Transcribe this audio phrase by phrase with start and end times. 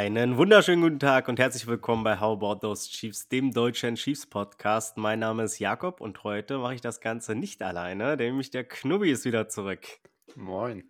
[0.00, 4.24] Einen wunderschönen guten Tag und herzlich willkommen bei How About Those Chiefs, dem deutschen Chiefs
[4.24, 4.96] Podcast.
[4.96, 9.10] Mein Name ist Jakob und heute mache ich das Ganze nicht alleine, nämlich der Knubbi
[9.10, 9.86] ist wieder zurück.
[10.36, 10.84] Moin.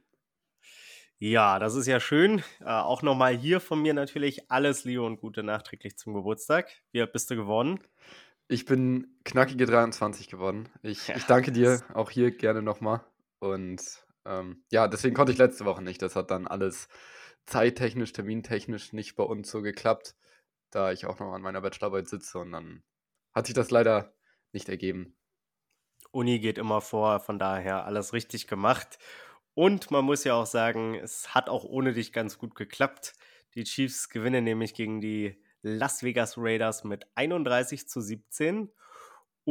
[1.18, 2.44] Ja, das ist ja schön.
[2.60, 6.70] Äh, auch nochmal hier von mir natürlich alles Liebe und Gute nachträglich zum Geburtstag.
[6.92, 7.80] Wie alt bist du geworden?
[8.46, 10.68] Ich bin knackige 23 geworden.
[10.82, 13.00] Ich, ja, ich danke dir auch hier gerne nochmal.
[13.40, 13.82] Und
[14.24, 16.00] ähm, ja, deswegen konnte ich letzte Woche nicht.
[16.00, 16.88] Das hat dann alles
[17.46, 20.14] zeittechnisch, termintechnisch nicht bei uns so geklappt,
[20.70, 22.82] da ich auch noch an meiner Bachelorarbeit sitze und dann
[23.32, 24.14] hat sich das leider
[24.52, 25.16] nicht ergeben.
[26.12, 28.98] Uni geht immer vor, von daher alles richtig gemacht.
[29.54, 33.14] Und man muss ja auch sagen, es hat auch ohne dich ganz gut geklappt.
[33.54, 38.72] Die Chiefs gewinnen nämlich gegen die Las Vegas Raiders mit 31 zu 17.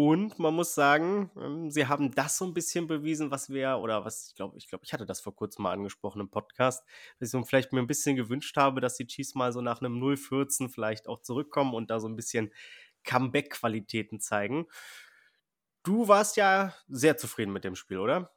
[0.01, 4.05] Und man muss sagen, ähm, sie haben das so ein bisschen bewiesen, was wir, oder
[4.05, 6.85] was ich glaube, ich glaube, ich hatte das vor kurzem mal angesprochen im Podcast,
[7.19, 10.01] dass ich vielleicht mir ein bisschen gewünscht habe, dass die Chiefs mal so nach einem
[10.01, 12.53] 0-14 vielleicht auch zurückkommen und da so ein bisschen
[13.03, 14.67] Comeback-Qualitäten zeigen.
[15.83, 18.31] Du warst ja sehr zufrieden mit dem Spiel, oder?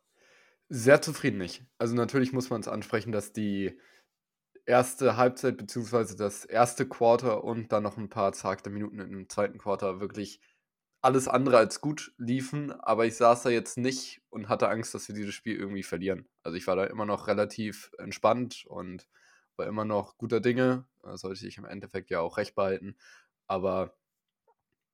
[0.68, 1.64] Sehr zufrieden nicht.
[1.78, 3.78] Also natürlich muss man es ansprechen, dass die
[4.66, 9.58] erste Halbzeit beziehungsweise das erste Quarter und dann noch ein paar zagte Minuten im zweiten
[9.58, 10.40] Quarter wirklich
[11.02, 15.08] alles andere als gut liefen, aber ich saß da jetzt nicht und hatte Angst, dass
[15.08, 16.28] wir dieses Spiel irgendwie verlieren.
[16.44, 19.08] Also ich war da immer noch relativ entspannt und
[19.56, 20.86] war immer noch guter Dinge.
[21.02, 22.96] Da sollte ich im Endeffekt ja auch recht behalten.
[23.48, 23.96] Aber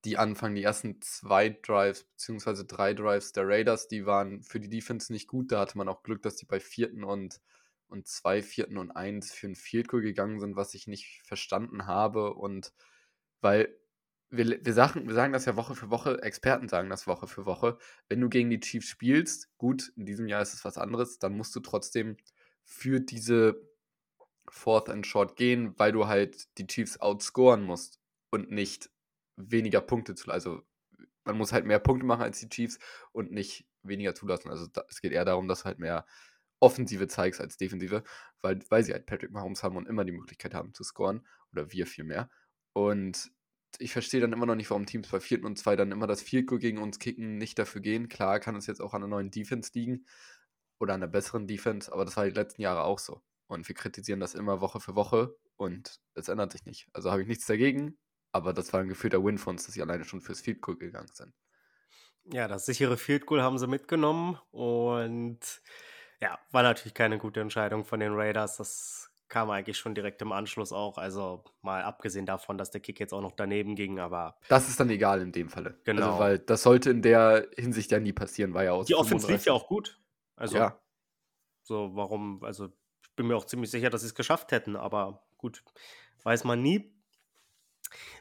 [0.05, 4.71] die Anfang, die ersten zwei Drives, beziehungsweise drei Drives der Raiders, die waren für die
[4.71, 5.53] Defense nicht gut.
[5.53, 7.43] Da hatte man auch Glück, dass die bei vierten und,
[7.89, 11.87] und zwei, vierten und eins für ein Field Goal gegangen sind, was ich nicht verstanden
[11.87, 12.33] habe.
[12.33, 12.73] Und
[13.43, 13.77] weil
[14.31, 17.47] wir, wir, sagen, wir sagen das ja Woche für Woche, Experten sagen das Woche für
[17.47, 17.79] Woche.
[18.09, 21.37] Wenn du gegen die Chiefs spielst, gut, in diesem Jahr ist es was anderes, dann
[21.37, 22.17] musst du trotzdem
[22.65, 23.61] für diese
[24.51, 28.01] Fourth and Short gehen, weil du halt die Chiefs outscoren musst
[28.31, 28.91] und nicht
[29.37, 30.63] weniger Punkte zu Also
[31.25, 32.79] man muss halt mehr Punkte machen als die Chiefs
[33.13, 34.51] und nicht weniger zulassen.
[34.51, 36.07] Also da, es geht eher darum, dass du halt mehr
[36.61, 38.03] Offensive zeigst als Defensive,
[38.41, 41.27] weil, weil sie halt Patrick Mahomes haben und immer die Möglichkeit haben zu scoren.
[41.53, 42.29] Oder wir vielmehr.
[42.73, 43.31] Und
[43.79, 45.45] ich verstehe dann immer noch nicht, warum Teams bei 4.
[45.45, 48.09] und 2 dann immer das Field Goal gegen uns kicken, nicht dafür gehen.
[48.09, 50.07] Klar kann es jetzt auch an der neuen Defense liegen
[50.79, 53.23] oder an der besseren Defense, aber das war die letzten Jahre auch so.
[53.47, 56.89] Und wir kritisieren das immer Woche für Woche und es ändert sich nicht.
[56.93, 57.99] Also habe ich nichts dagegen,
[58.33, 60.77] aber das war ein gefühlter Win von uns, dass sie alleine schon fürs Field Goal
[60.77, 61.33] gegangen sind.
[62.31, 65.41] Ja, das sichere Field Goal haben sie mitgenommen und
[66.21, 68.57] ja, war natürlich keine gute Entscheidung von den Raiders.
[68.59, 70.99] Das kam eigentlich schon direkt im Anschluss auch.
[70.99, 74.39] Also mal abgesehen davon, dass der Kick jetzt auch noch daneben ging, aber.
[74.49, 75.71] Das ist dann egal in dem Falle.
[75.71, 76.07] Also, genau.
[76.07, 78.85] Also, weil das sollte in der Hinsicht ja nie passieren, war ja auch.
[78.85, 80.01] Die Offense lief ja auch gut.
[80.37, 80.57] Also.
[80.57, 80.81] Ja.
[81.63, 82.67] So, warum, also
[83.03, 85.63] ich bin mir auch ziemlich sicher, dass sie es geschafft hätten, aber gut,
[86.23, 86.95] weiß man nie.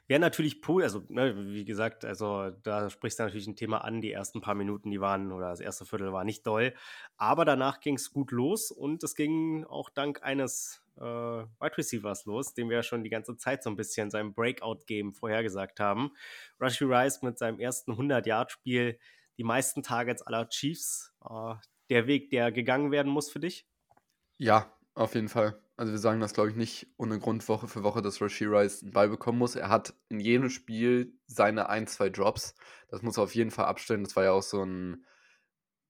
[0.08, 4.02] Wäre natürlich cool, also ne, wie gesagt, also da sprichst du natürlich ein Thema an.
[4.02, 6.74] Die ersten paar Minuten, die waren, oder das erste Viertel war nicht doll.
[7.18, 12.26] Aber danach ging es gut los und es ging auch dank eines äh, Wide Receivers
[12.26, 16.12] los, den wir ja schon die ganze Zeit so ein bisschen seinem Breakout-Game vorhergesagt haben.
[16.62, 19.00] Rushy Rice mit seinem ersten 100-Yard-Spiel,
[19.38, 21.14] die meisten Targets aller Chiefs.
[21.30, 21.56] Äh,
[21.90, 23.68] der Weg, der gegangen werden muss für dich?
[24.38, 25.62] Ja, auf jeden Fall.
[25.78, 28.82] Also wir sagen das, glaube ich, nicht ohne Grund Woche für Woche, dass Rashi Rice
[28.82, 29.56] einen Ball bekommen muss.
[29.56, 32.56] Er hat in jedem Spiel seine ein, zwei Drops.
[32.90, 34.04] Das muss er auf jeden Fall abstellen.
[34.04, 35.06] Das war ja auch so, ein,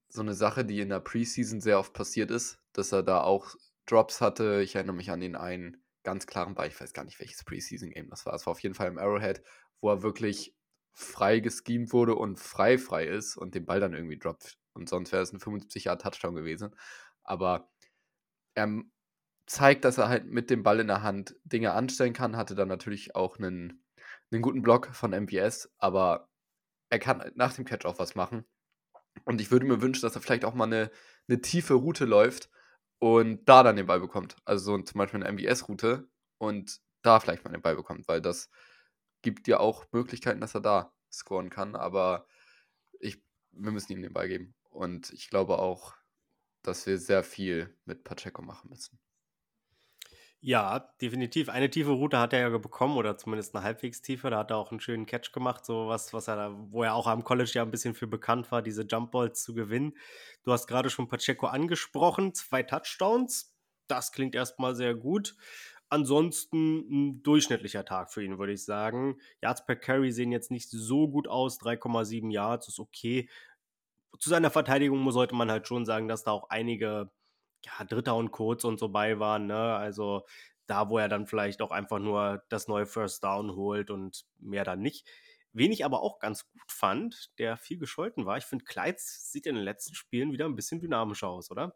[0.09, 3.55] so eine Sache, die in der Preseason sehr oft passiert ist, dass er da auch
[3.87, 4.61] Drops hatte.
[4.61, 6.67] Ich erinnere mich an den einen ganz klaren Ball.
[6.67, 8.33] Ich weiß gar nicht, welches Preseason-Game das war.
[8.33, 9.41] Es war auf jeden Fall im Arrowhead,
[9.81, 10.55] wo er wirklich
[10.93, 14.57] frei geschemt wurde und frei frei ist und den Ball dann irgendwie droppt.
[14.73, 16.75] Und sonst wäre es ein 75-Jahr-Touchdown gewesen.
[17.23, 17.69] Aber
[18.55, 18.83] er
[19.47, 22.37] zeigt, dass er halt mit dem Ball in der Hand Dinge anstellen kann.
[22.37, 23.83] Hatte dann natürlich auch einen,
[24.31, 26.29] einen guten Block von MBS, aber
[26.89, 28.45] er kann nach dem Catch auch was machen.
[29.25, 30.91] Und ich würde mir wünschen, dass er vielleicht auch mal eine,
[31.27, 32.49] eine tiefe Route läuft
[32.99, 34.35] und da dann den Ball bekommt.
[34.45, 38.49] Also so zum Beispiel eine MBS-Route und da vielleicht mal den Ball bekommt, weil das
[39.21, 41.75] gibt dir auch Möglichkeiten, dass er da scoren kann.
[41.75, 42.27] Aber
[42.99, 43.21] ich,
[43.51, 44.55] wir müssen ihm den Ball geben.
[44.69, 45.95] Und ich glaube auch,
[46.63, 48.99] dass wir sehr viel mit Pacheco machen müssen.
[50.41, 51.49] Ja, definitiv.
[51.49, 54.29] Eine tiefe Route hat er ja bekommen oder zumindest eine halbwegs tiefe.
[54.29, 56.93] Da hat er auch einen schönen Catch gemacht, so was, was er da, wo er
[56.93, 59.97] auch am College ja ein bisschen für bekannt war, diese Jumpballs zu gewinnen.
[60.43, 63.55] Du hast gerade schon Pacheco angesprochen, zwei Touchdowns.
[63.87, 65.35] Das klingt erstmal sehr gut.
[65.89, 69.19] ansonsten ein durchschnittlicher Tag für ihn, würde ich sagen.
[69.41, 71.59] Yards per Carry sehen jetzt nicht so gut aus.
[71.61, 73.29] 3,7 Yards ist okay.
[74.19, 77.09] Zu seiner Verteidigung sollte man halt schon sagen, dass da auch einige
[77.65, 79.47] ja, Dritter und Kurz und so bei waren.
[79.47, 79.75] Ne?
[79.75, 80.25] Also
[80.67, 84.63] da, wo er dann vielleicht auch einfach nur das neue First Down holt und mehr
[84.63, 85.07] dann nicht.
[85.53, 89.47] Wen ich aber auch ganz gut fand, der viel gescholten war, ich finde, Kleids sieht
[89.47, 91.75] in den letzten Spielen wieder ein bisschen dynamischer aus, oder?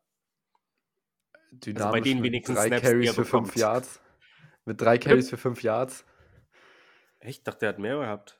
[1.52, 4.02] Dynamisch also bei denen wenigstens drei Snaps, Carries für fünf Yards.
[4.66, 6.06] Mit drei Carries für fünf Yards.
[7.22, 8.40] Ich dachte, der hat mehr gehabt.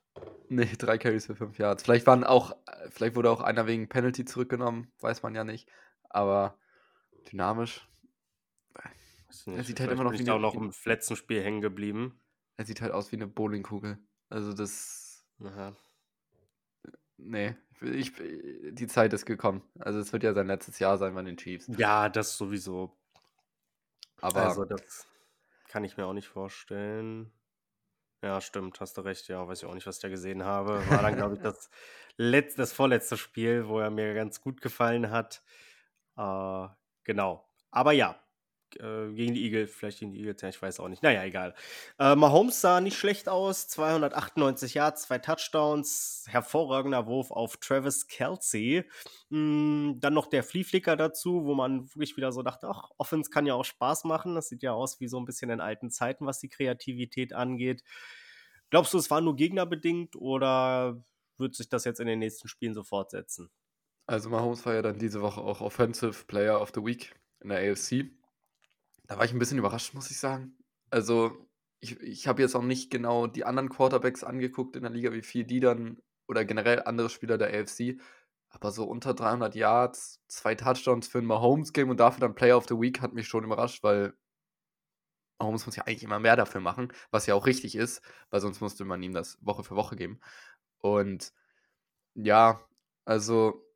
[0.50, 1.84] Nee, drei Carries für fünf Yards.
[1.84, 2.56] Vielleicht waren auch,
[2.90, 5.70] vielleicht wurde auch einer wegen Penalty zurückgenommen, weiß man ja nicht.
[6.10, 6.58] Aber
[7.24, 7.88] dynamisch.
[9.46, 12.20] Er sieht halt immer noch wie eine, auch noch im letzten Spiel hängen geblieben.
[12.58, 13.98] Er sieht halt aus wie eine Bowlingkugel.
[14.30, 15.26] Also das.
[15.44, 15.76] Aha.
[17.18, 19.62] Nee, ich, die Zeit ist gekommen.
[19.80, 21.70] Also es wird ja sein letztes Jahr sein bei den Chiefs.
[21.78, 22.98] Ja, das sowieso.
[24.22, 25.08] Aber also das
[25.68, 27.32] kann ich mir auch nicht vorstellen.
[28.24, 29.28] Ja, stimmt, hast du recht.
[29.28, 30.88] Ja, weiß ich auch nicht, was ich da gesehen habe.
[30.90, 31.70] War dann, glaube ich, das,
[32.18, 35.44] letzte, das vorletzte Spiel, wo er mir ganz gut gefallen hat.
[36.18, 36.68] Äh,
[37.12, 37.46] genau.
[37.72, 38.16] Aber ja,
[38.80, 41.04] äh, gegen die Eagles, vielleicht gegen die Eagles, ja, ich weiß auch nicht.
[41.04, 41.54] Naja, egal.
[42.00, 43.68] Äh, Mahomes sah nicht schlecht aus.
[43.68, 48.86] 298 Yards, zwei Touchdowns, hervorragender Wurf auf Travis Kelsey.
[49.30, 53.46] Mm, dann noch der Flieflicker dazu, wo man wirklich wieder so dachte, ach, Offense kann
[53.46, 54.36] ja auch Spaß machen.
[54.36, 57.84] Das sieht ja aus wie so ein bisschen in alten Zeiten, was die Kreativität angeht.
[58.70, 61.04] Glaubst du, es war nur gegnerbedingt oder
[61.38, 63.50] wird sich das jetzt in den nächsten Spielen so fortsetzen?
[64.12, 67.72] Also Mahomes war ja dann diese Woche auch Offensive Player of the Week in der
[67.72, 68.12] AFC.
[69.08, 70.58] Da war ich ein bisschen überrascht, muss ich sagen.
[70.90, 71.48] Also,
[71.80, 75.22] ich, ich habe jetzt auch nicht genau die anderen Quarterbacks angeguckt in der Liga, wie
[75.22, 78.02] viel die dann oder generell andere Spieler der AFC.
[78.50, 82.68] Aber so unter 300 Yards, zwei Touchdowns für ein Mahomes-Game und dafür dann Player of
[82.68, 84.14] the Week hat mich schon überrascht, weil
[85.40, 88.60] Mahomes muss ja eigentlich immer mehr dafür machen, was ja auch richtig ist, weil sonst
[88.60, 90.20] musste man ihm das Woche für Woche geben.
[90.80, 91.32] Und
[92.14, 92.60] ja,
[93.06, 93.71] also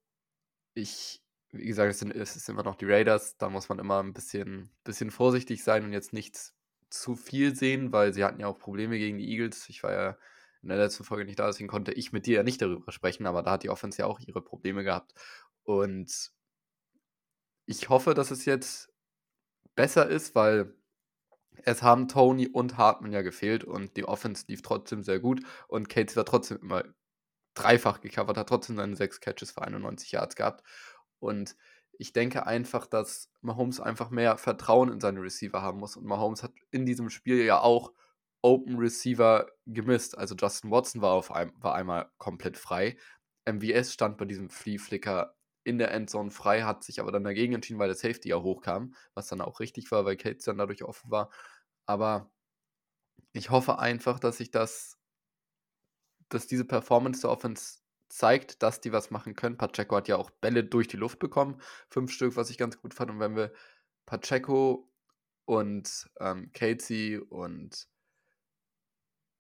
[0.76, 3.38] ich, wie gesagt, es sind, es sind immer noch die Raiders.
[3.38, 6.54] Da muss man immer ein bisschen, bisschen vorsichtig sein und jetzt nicht
[6.90, 9.68] zu viel sehen, weil sie hatten ja auch Probleme gegen die Eagles.
[9.70, 10.18] Ich war ja
[10.62, 13.28] in der letzten Folge nicht da, deswegen konnte ich mit dir ja nicht darüber sprechen,
[13.28, 15.14] aber da hat die Offense ja auch ihre Probleme gehabt.
[15.64, 16.32] Und
[17.66, 18.92] ich hoffe, dass es jetzt
[19.76, 20.74] besser ist, weil
[21.64, 25.90] es haben Tony und Hartman ja gefehlt und die Offense lief trotzdem sehr gut und
[25.90, 26.84] Cates war trotzdem immer
[27.56, 30.64] dreifach gecovert, hat trotzdem seine sechs Catches für 91 Yards gehabt.
[31.20, 31.56] Und
[31.98, 35.98] ich denke einfach, dass Mahomes einfach mehr Vertrauen in seine Receiver haben muss.
[35.98, 37.94] Und Mahomes hat in diesem Spiel ja auch
[38.42, 40.18] Open Receiver gemisst.
[40.18, 42.98] Also Justin Watson war, auf ein, war einmal komplett frei.
[43.50, 47.54] MVS stand bei diesem Flea Flicker in der Endzone frei, hat sich aber dann dagegen
[47.54, 50.84] entschieden, weil der Safety ja hochkam, was dann auch richtig war, weil Cates dann dadurch
[50.84, 51.32] offen war.
[51.88, 52.32] Aber
[53.34, 54.98] ich hoffe einfach, dass sich das,
[56.30, 57.80] dass diese Performance der Offense
[58.10, 59.58] zeigt, dass die was machen können.
[59.58, 62.94] Pacheco hat ja auch Bälle durch die Luft bekommen, fünf Stück, was ich ganz gut
[62.94, 63.12] fand.
[63.12, 63.52] Und wenn wir
[64.06, 64.92] Pacheco
[65.46, 67.88] und ähm, Casey und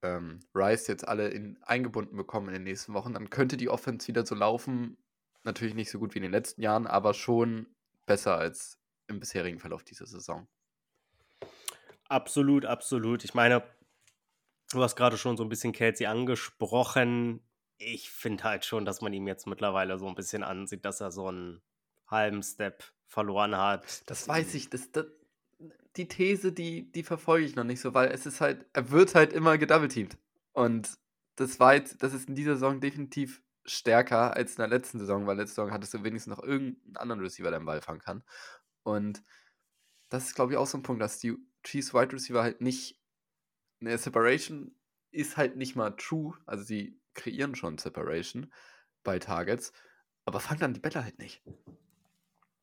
[0.03, 4.07] ähm, Rice jetzt alle in, eingebunden bekommen in den nächsten Wochen, dann könnte die Offense
[4.07, 4.97] wieder so laufen.
[5.43, 7.67] Natürlich nicht so gut wie in den letzten Jahren, aber schon
[8.05, 10.47] besser als im bisherigen Verlauf dieser Saison.
[12.07, 13.23] Absolut, absolut.
[13.23, 13.63] Ich meine,
[14.75, 17.41] du hast gerade schon so ein bisschen Casey angesprochen
[17.77, 21.11] ich finde halt schon, dass man ihm jetzt mittlerweile so ein bisschen ansieht, dass er
[21.11, 21.61] so einen
[22.07, 24.09] halben Step verloren hat.
[24.09, 24.69] Das weiß ich.
[24.69, 25.05] Das, das,
[25.95, 29.15] die These, die, die verfolge ich noch nicht so, weil es ist halt, er wird
[29.15, 30.17] halt immer gedoubleteamt.
[30.53, 30.97] Und
[31.35, 35.25] das war jetzt, das ist in dieser Saison definitiv stärker als in der letzten Saison,
[35.25, 38.23] weil letzte Saison hattest du wenigstens noch irgendeinen anderen Receiver, der den Ball fangen kann.
[38.83, 39.23] Und
[40.09, 43.01] das ist, glaube ich, auch so ein Punkt, dass die Chiefs Wide Receiver halt nicht
[43.81, 44.75] eine Separation
[45.11, 46.33] ist halt nicht mal true.
[46.45, 48.51] Also sie kreieren schon Separation
[49.03, 49.73] bei Targets,
[50.25, 51.41] aber fangen dann die Bälle halt nicht.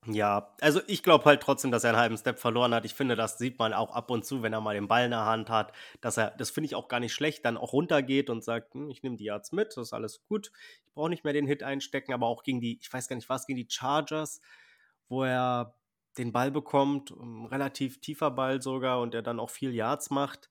[0.07, 2.85] Ja, also ich glaube halt trotzdem, dass er einen halben Step verloren hat.
[2.85, 5.13] Ich finde, das sieht man auch ab und zu, wenn er mal den Ball in
[5.13, 8.29] der Hand hat, dass er, das finde ich auch gar nicht schlecht, dann auch runtergeht
[8.29, 10.51] und sagt, hm, ich nehme die Yards mit, das ist alles gut.
[10.87, 13.29] Ich brauche nicht mehr den Hit einstecken, aber auch gegen die, ich weiß gar nicht
[13.29, 14.41] was, gegen die Chargers,
[15.09, 15.77] wo er
[16.19, 20.51] den Ball bekommt, ein relativ tiefer Ball sogar und er dann auch viel Yards macht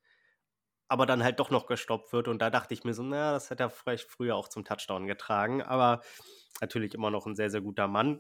[0.91, 2.27] aber dann halt doch noch gestoppt wird.
[2.27, 5.07] Und da dachte ich mir so, naja, das hätte er vielleicht früher auch zum Touchdown
[5.07, 5.61] getragen.
[5.61, 6.01] Aber
[6.59, 8.19] natürlich immer noch ein sehr, sehr guter Mann.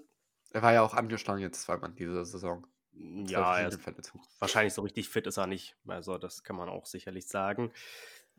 [0.51, 2.65] Er war ja auch angeschlagen jetzt zweimal diese Saison.
[2.93, 3.79] Ja, er ist,
[4.39, 5.75] wahrscheinlich so richtig fit ist er nicht.
[5.85, 7.73] Also das kann man auch sicherlich sagen.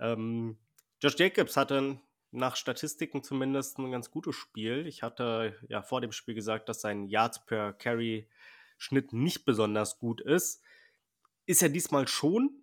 [0.00, 0.56] Ähm,
[1.02, 4.86] Josh Jacobs hatte nach Statistiken zumindest ein ganz gutes Spiel.
[4.86, 8.30] Ich hatte ja vor dem Spiel gesagt, dass sein Yards per Carry
[8.78, 10.62] Schnitt nicht besonders gut ist.
[11.44, 12.61] Ist er diesmal schon,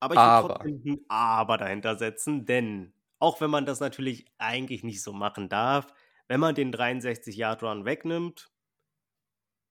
[0.00, 4.84] Aber ich würde trotzdem ein Aber dahinter setzen, denn auch wenn man das natürlich eigentlich
[4.84, 5.92] nicht so machen darf,
[6.28, 8.50] wenn man den 63-Yard-Run wegnimmt,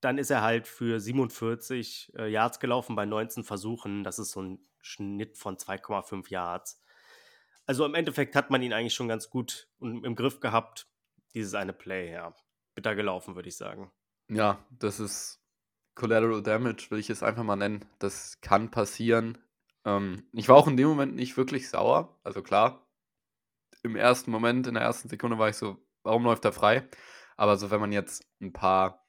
[0.00, 4.04] dann ist er halt für 47 äh, Yards gelaufen bei 19 Versuchen.
[4.04, 6.82] Das ist so ein Schnitt von 2,5 Yards.
[7.66, 10.86] Also im Endeffekt hat man ihn eigentlich schon ganz gut im Griff gehabt.
[11.34, 12.34] Dieses eine Play, ja.
[12.74, 13.90] Bitter gelaufen, würde ich sagen.
[14.28, 15.42] Ja, das ist
[15.94, 17.84] Collateral Damage, will ich es einfach mal nennen.
[17.98, 19.38] Das kann passieren.
[19.86, 22.18] Ähm, ich war auch in dem Moment nicht wirklich sauer.
[22.24, 22.86] Also klar,
[23.82, 26.88] im ersten Moment, in der ersten Sekunde war ich so, warum läuft er frei?
[27.36, 29.06] Aber so, wenn man jetzt ein paar,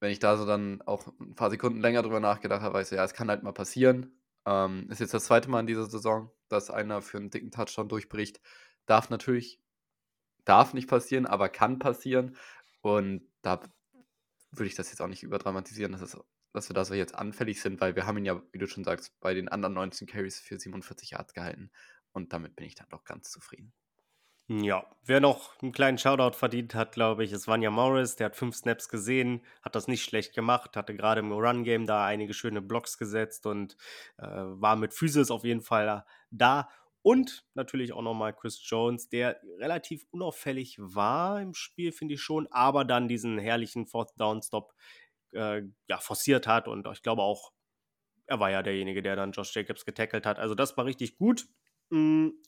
[0.00, 2.96] wenn ich da so dann auch ein paar Sekunden länger drüber nachgedacht habe, weiß ich,
[2.96, 4.20] ja, es kann halt mal passieren.
[4.46, 7.88] Ähm, ist jetzt das zweite Mal in dieser Saison, dass einer für einen dicken Touchdown
[7.88, 8.40] durchbricht.
[8.86, 9.62] Darf natürlich,
[10.44, 12.36] darf nicht passieren, aber kann passieren.
[12.82, 13.60] Und da
[14.50, 16.18] würde ich das jetzt auch nicht überdramatisieren, dass, es,
[16.54, 18.84] dass wir da so jetzt anfällig sind, weil wir haben ihn ja, wie du schon
[18.84, 21.70] sagst, bei den anderen 19 Carries für 47 Yards gehalten.
[22.12, 23.74] Und damit bin ich dann doch ganz zufrieden.
[24.46, 28.16] Ja, wer noch einen kleinen Shoutout verdient hat, glaube ich, ist Vanya Morris.
[28.16, 32.04] Der hat fünf Snaps gesehen, hat das nicht schlecht gemacht, hatte gerade im Run-Game da
[32.04, 33.76] einige schöne Blocks gesetzt und
[34.18, 36.68] äh, war mit Physis auf jeden Fall da.
[37.00, 42.46] Und natürlich auch nochmal Chris Jones, der relativ unauffällig war im Spiel, finde ich schon,
[42.50, 44.74] aber dann diesen herrlichen Fourth Down Stop
[45.34, 46.68] äh, ja, forciert hat.
[46.68, 47.52] Und ich glaube auch,
[48.26, 50.38] er war ja derjenige, der dann Josh Jacobs getackelt hat.
[50.38, 51.46] Also das war richtig gut.
[51.90, 52.40] Mhm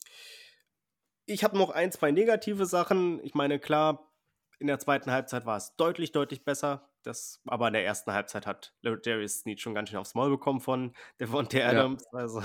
[1.27, 3.23] ich habe noch ein, zwei negative Sachen.
[3.23, 4.11] Ich meine, klar,
[4.59, 6.89] in der zweiten Halbzeit war es deutlich, deutlich besser.
[7.03, 10.61] Das, aber in der ersten Halbzeit hat Darius Snead schon ganz schön aufs Maul bekommen
[10.61, 12.05] von Devontae Adams.
[12.11, 12.19] Ja.
[12.19, 12.41] Also,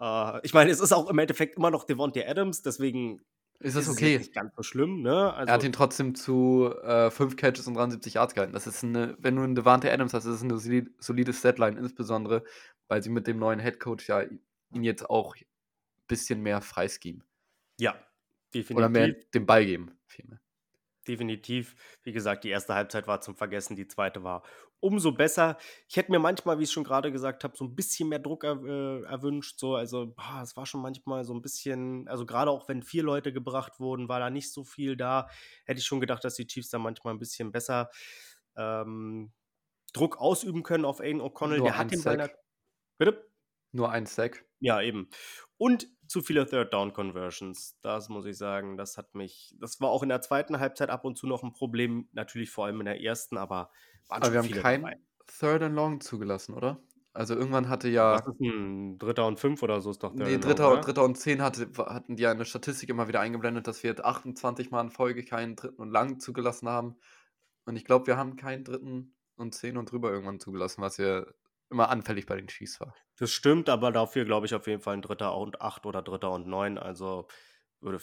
[0.00, 3.24] äh, ich meine, es ist auch im Endeffekt immer noch Devontae Adams, deswegen
[3.62, 4.14] ist das okay.
[4.14, 5.32] Ist nicht ganz so schlimm, ne?
[5.32, 8.52] Also, er hat ihn trotzdem zu äh, fünf Catches und 73 Yards gehalten.
[8.52, 12.44] Das ist eine, wenn du einen Devante Adams hast, ist es eine solide, Statline, insbesondere,
[12.88, 15.46] weil sie mit dem neuen Headcoach ja ihn jetzt auch ein
[16.08, 17.24] bisschen mehr freischeme.
[17.78, 17.94] Ja,
[18.52, 18.76] definitiv.
[18.76, 20.41] Oder mehr den Ball geben, vielmehr.
[21.08, 21.74] Definitiv.
[22.02, 24.42] Wie gesagt, die erste Halbzeit war zum Vergessen, die zweite war
[24.82, 25.56] umso besser.
[25.88, 28.42] Ich hätte mir manchmal, wie ich schon gerade gesagt habe, so ein bisschen mehr Druck
[28.42, 29.58] er, äh, erwünscht.
[29.58, 33.04] So, also, boah, es war schon manchmal so ein bisschen, also gerade auch wenn vier
[33.04, 35.28] Leute gebracht wurden, war da nicht so viel da.
[35.64, 37.90] Hätte ich schon gedacht, dass die Chiefs da manchmal ein bisschen besser
[38.56, 39.32] ähm,
[39.92, 41.62] Druck ausüben können auf Aiden O'Connell.
[41.62, 42.34] Der hat den Ball.
[42.98, 43.31] Bitte?
[43.72, 44.44] Nur ein Sack.
[44.60, 45.08] Ja, eben.
[45.56, 47.78] Und zu viele Third Down Conversions.
[47.80, 51.04] Das muss ich sagen, das hat mich, das war auch in der zweiten Halbzeit ab
[51.04, 53.70] und zu noch ein Problem, natürlich vor allem in der ersten, aber
[54.08, 54.98] waren aber wir haben kein dabei.
[55.26, 56.82] Third and Long zugelassen, oder?
[57.14, 58.14] Also irgendwann hatte ja.
[58.14, 61.04] Was ist ein Dritter und Fünf oder so ist doch Third Nee, Dritter, long, Dritter
[61.04, 64.82] und Zehn hatte, hatten die eine Statistik immer wieder eingeblendet, dass wir jetzt 28 Mal
[64.82, 66.96] in Folge keinen Dritten und Lang zugelassen haben.
[67.64, 71.24] Und ich glaube, wir haben keinen Dritten und Zehn und drüber irgendwann zugelassen, was ja
[71.72, 72.94] immer anfällig bei den Chiefs war.
[73.16, 76.30] Das stimmt, aber dafür glaube ich auf jeden Fall ein Dritter und acht oder Dritter
[76.30, 76.78] und neun.
[76.78, 77.26] Also
[77.80, 78.00] würde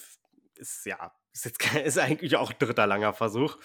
[0.56, 3.58] ist ja ist jetzt ist eigentlich auch ein dritter langer Versuch.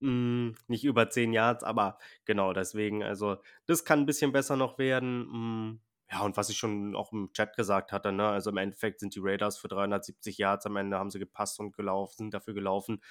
[0.00, 3.02] Hm, nicht über zehn Yards, aber genau deswegen.
[3.02, 3.36] Also
[3.66, 5.28] das kann ein bisschen besser noch werden.
[5.30, 9.00] Hm, ja, und was ich schon auch im Chat gesagt hatte, ne, also im Endeffekt
[9.00, 12.54] sind die Raiders für 370 Yards am Ende haben sie gepasst und gelaufen, sind dafür
[12.54, 13.02] gelaufen.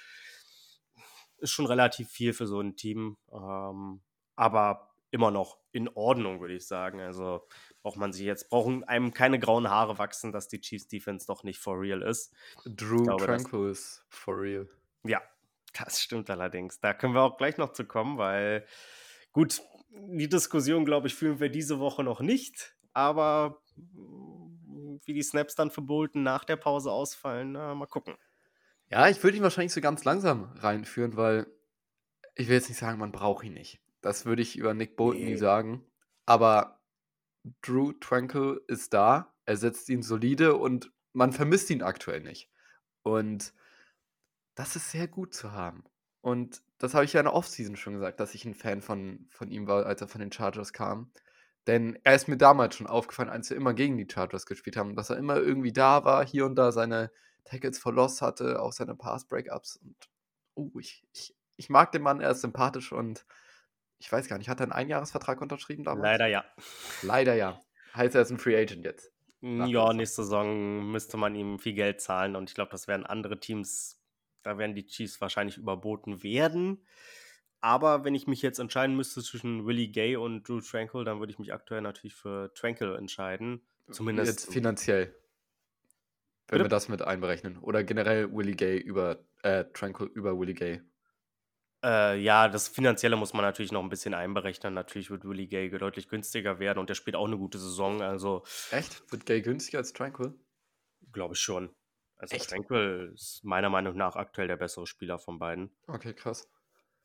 [1.38, 3.18] Ist schon relativ viel für so ein Team.
[3.30, 4.00] Ähm,
[4.36, 7.00] aber immer noch in Ordnung, würde ich sagen.
[7.00, 7.46] Also
[7.82, 11.44] braucht man sich jetzt, brauchen einem keine grauen Haare wachsen, dass die Chiefs Defense doch
[11.44, 12.34] nicht for real ist.
[12.64, 14.68] Drew glaube, Tranquil ist for real.
[15.04, 15.22] Ja,
[15.78, 16.80] das stimmt allerdings.
[16.80, 18.66] Da können wir auch gleich noch zu kommen, weil
[19.32, 23.62] gut, die Diskussion, glaube ich, führen wir diese Woche noch nicht, aber
[25.04, 28.16] wie die Snaps dann für Bolton nach der Pause ausfallen, na, mal gucken.
[28.90, 31.46] Ja, ich würde ihn wahrscheinlich so ganz langsam reinführen, weil
[32.34, 33.80] ich will jetzt nicht sagen, man braucht ihn nicht.
[34.06, 35.30] Das würde ich über Nick Bolton nee.
[35.30, 35.84] nie sagen.
[36.26, 36.80] Aber
[37.60, 42.48] Drew Tranquil ist da, er setzt ihn solide und man vermisst ihn aktuell nicht.
[43.02, 43.52] Und
[44.54, 45.82] das ist sehr gut zu haben.
[46.20, 49.26] Und das habe ich ja in der Offseason schon gesagt, dass ich ein Fan von,
[49.28, 51.10] von ihm war, als er von den Chargers kam.
[51.66, 54.94] Denn er ist mir damals schon aufgefallen, als wir immer gegen die Chargers gespielt haben,
[54.94, 57.10] dass er immer irgendwie da war, hier und da seine
[57.42, 59.78] Tackles for Loss hatte, auch seine Pass-Breakups.
[59.78, 59.96] Und
[60.54, 63.26] uh, ich, ich, ich mag den Mann, er ist sympathisch und
[63.98, 66.02] ich weiß gar nicht, hat er einen Einjahresvertrag unterschrieben damals?
[66.02, 66.44] Leider ja.
[67.02, 67.60] Leider ja.
[67.94, 69.12] Heißt er ist ein Free Agent jetzt.
[69.40, 73.38] Ja, nächste Saison müsste man ihm viel Geld zahlen und ich glaube, das werden andere
[73.38, 74.02] Teams,
[74.42, 76.84] da werden die Chiefs wahrscheinlich überboten werden.
[77.60, 81.32] Aber wenn ich mich jetzt entscheiden müsste zwischen Willie Gay und Drew Tranquil, dann würde
[81.32, 83.66] ich mich aktuell natürlich für Tranquil entscheiden.
[83.90, 84.30] Zumindest.
[84.30, 85.14] Jetzt finanziell.
[86.48, 86.64] Wenn Bitte?
[86.64, 87.58] wir das mit einberechnen.
[87.58, 90.80] Oder generell Willie Gay über äh, Tranquil über Willie Gay.
[91.86, 94.74] Äh, ja, das Finanzielle muss man natürlich noch ein bisschen einberechnen.
[94.74, 98.02] Natürlich wird Willie Gay deutlich günstiger werden und der spielt auch eine gute Saison.
[98.02, 99.10] Also Echt?
[99.12, 100.34] Wird Gay günstiger als Tranquil?
[101.12, 101.74] glaube ich schon.
[102.16, 102.50] Also Echt?
[102.50, 105.70] Tranquil ist meiner Meinung nach aktuell der bessere Spieler von beiden.
[105.86, 106.50] Okay, krass.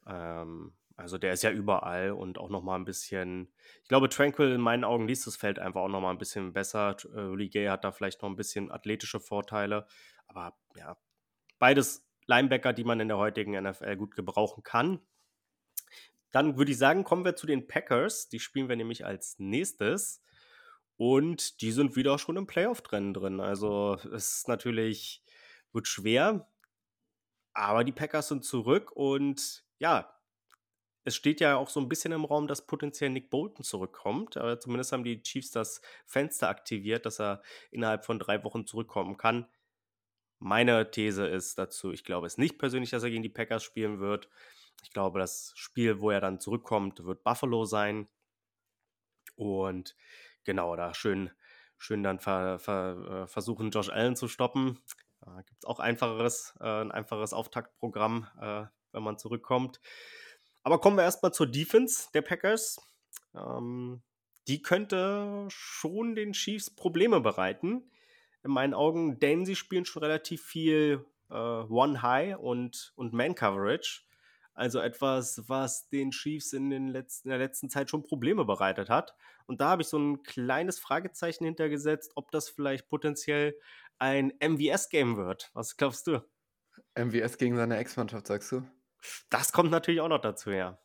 [0.07, 3.53] Ähm, also der ist ja überall und auch noch mal ein bisschen.
[3.83, 6.53] Ich glaube, Tranquil in meinen Augen liest das Feld einfach auch noch mal ein bisschen
[6.53, 6.97] besser.
[7.05, 9.85] Äh, Willie Gay hat da vielleicht noch ein bisschen athletische Vorteile,
[10.27, 10.97] aber ja,
[11.59, 15.01] beides Linebacker, die man in der heutigen NFL gut gebrauchen kann.
[16.31, 18.29] Dann würde ich sagen, kommen wir zu den Packers.
[18.29, 20.23] Die spielen wir nämlich als nächstes.
[20.95, 23.39] Und die sind wieder schon im Playoff-Rennen drin.
[23.41, 25.23] Also es ist natürlich,
[25.73, 26.47] wird schwer.
[27.53, 30.09] Aber die Packers sind zurück und ja,
[31.03, 34.38] es steht ja auch so ein bisschen im Raum, dass potenziell Nick Bolton zurückkommt.
[34.38, 39.17] Aber zumindest haben die Chiefs das Fenster aktiviert, dass er innerhalb von drei Wochen zurückkommen
[39.17, 39.47] kann.
[40.43, 44.00] Meine These ist dazu, ich glaube es nicht persönlich, dass er gegen die Packers spielen
[44.00, 44.27] wird.
[44.81, 48.07] Ich glaube, das Spiel, wo er dann zurückkommt, wird Buffalo sein.
[49.36, 49.95] Und
[50.43, 51.29] genau, da schön,
[51.77, 54.79] schön dann ver, ver, äh, versuchen, Josh Allen zu stoppen.
[55.19, 59.79] Da gibt es auch einfacheres, äh, ein einfaches Auftaktprogramm, äh, wenn man zurückkommt.
[60.63, 62.81] Aber kommen wir erstmal zur Defense der Packers.
[63.36, 64.01] Ähm,
[64.48, 67.91] die könnte schon den Chiefs Probleme bereiten.
[68.43, 73.36] In meinen Augen, denn sie spielen schon relativ viel äh, One High und, und Man
[73.36, 74.01] Coverage.
[74.53, 78.89] Also etwas, was den Chiefs in, den letzten, in der letzten Zeit schon Probleme bereitet
[78.89, 79.15] hat.
[79.45, 83.55] Und da habe ich so ein kleines Fragezeichen hintergesetzt, ob das vielleicht potenziell
[83.98, 85.51] ein MVS-Game wird.
[85.53, 86.21] Was glaubst du?
[86.95, 88.63] MVS gegen seine Ex-Mannschaft, sagst du?
[89.29, 90.79] Das kommt natürlich auch noch dazu, ja.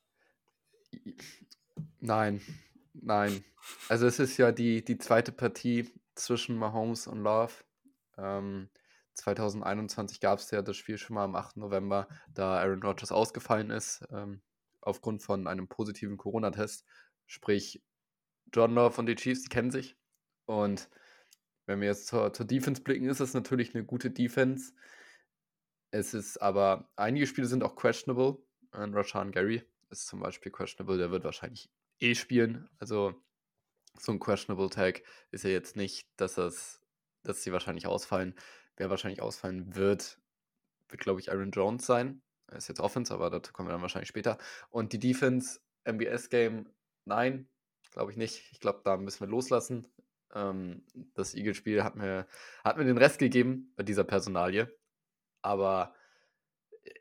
[2.00, 2.40] Nein,
[2.94, 3.44] nein.
[3.88, 7.52] Also es ist ja die, die zweite Partie zwischen Mahomes und Love.
[8.18, 8.70] Ähm,
[9.14, 11.56] 2021 gab es ja das Spiel schon mal am 8.
[11.56, 14.42] November, da Aaron Rodgers ausgefallen ist, ähm,
[14.80, 16.84] aufgrund von einem positiven Corona-Test.
[17.26, 17.82] Sprich,
[18.52, 19.96] John Love und die Chiefs, die kennen sich.
[20.46, 20.88] Und
[21.66, 24.72] wenn wir jetzt zur, zur Defense blicken, ist es natürlich eine gute Defense.
[25.90, 28.38] Es ist aber, einige Spiele sind auch questionable.
[28.72, 32.68] Und Rashan Gary ist zum Beispiel questionable, der wird wahrscheinlich eh spielen.
[32.78, 33.14] Also
[33.98, 36.80] so ein questionable Tag ist ja jetzt nicht, dass das,
[37.22, 38.34] dass sie wahrscheinlich ausfallen.
[38.76, 40.18] Wer wahrscheinlich ausfallen wird,
[40.88, 42.22] wird, glaube ich, Aaron Jones sein.
[42.48, 44.38] Er ist jetzt Offense, aber dazu kommen wir dann wahrscheinlich später.
[44.70, 46.68] Und die Defense, MBS-Game,
[47.04, 47.48] nein,
[47.90, 48.44] glaube ich nicht.
[48.52, 49.88] Ich glaube, da müssen wir loslassen.
[50.34, 52.26] Ähm, das Eagle-Spiel hat mir,
[52.64, 54.70] hat mir den Rest gegeben bei dieser Personalie.
[55.42, 55.94] Aber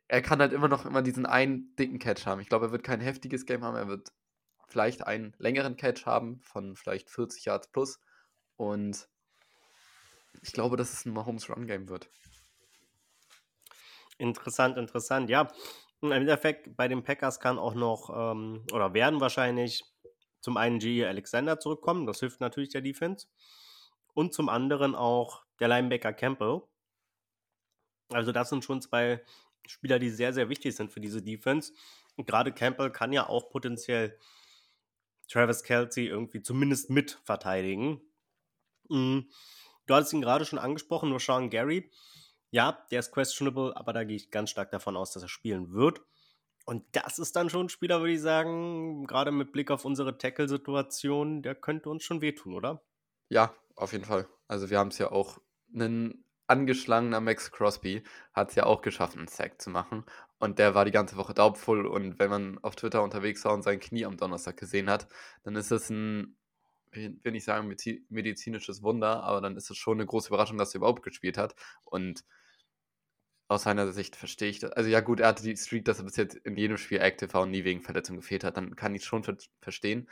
[0.07, 2.41] er kann halt immer noch immer diesen einen dicken Catch haben.
[2.41, 3.75] Ich glaube, er wird kein heftiges Game haben.
[3.75, 4.11] Er wird
[4.67, 7.99] vielleicht einen längeren Catch haben von vielleicht 40 Yards plus.
[8.57, 9.07] Und
[10.41, 12.09] ich glaube, dass es ein Mahomes Run Game wird.
[14.17, 15.29] Interessant, interessant.
[15.29, 15.51] Ja,
[16.01, 19.83] im Endeffekt bei den Packers kann auch noch ähm, oder werden wahrscheinlich
[20.39, 21.05] zum einen G.
[21.05, 22.05] Alexander zurückkommen.
[22.05, 23.27] Das hilft natürlich der Defense.
[24.13, 26.61] Und zum anderen auch der Linebacker Campbell.
[28.09, 29.23] Also das sind schon zwei
[29.67, 31.73] Spieler, die sehr, sehr wichtig sind für diese Defense.
[32.15, 34.17] Und gerade Campbell kann ja auch potenziell
[35.27, 38.01] Travis Kelsey irgendwie zumindest mit verteidigen.
[38.89, 39.29] Mhm.
[39.85, 41.91] Du hattest ihn gerade schon angesprochen, nur Sean Gary.
[42.51, 45.73] Ja, der ist questionable, aber da gehe ich ganz stark davon aus, dass er spielen
[45.73, 46.01] wird.
[46.65, 50.17] Und das ist dann schon ein Spieler, würde ich sagen, gerade mit Blick auf unsere
[50.17, 52.81] Tackle-Situation, der könnte uns schon wehtun, oder?
[53.29, 54.27] Ja, auf jeden Fall.
[54.47, 55.39] Also wir haben es ja auch
[55.73, 60.05] einen angeschlagener Max Crosby hat es ja auch geschafft, einen Sack zu machen.
[60.39, 61.85] Und der war die ganze Woche daubvoll.
[61.85, 65.07] Und wenn man auf Twitter unterwegs war und sein Knie am Donnerstag gesehen hat,
[65.43, 66.37] dann ist es ein,
[66.91, 67.73] will ich sagen,
[68.09, 71.55] medizinisches Wunder, aber dann ist es schon eine große Überraschung, dass er überhaupt gespielt hat.
[71.83, 72.25] Und
[73.47, 74.71] aus seiner Sicht verstehe ich das.
[74.71, 77.33] Also ja gut, er hatte die Streak, dass er bis jetzt in jedem Spiel active
[77.33, 78.57] war und nie wegen Verletzung gefehlt hat.
[78.57, 80.09] Dann kann ich es schon ver verstehen.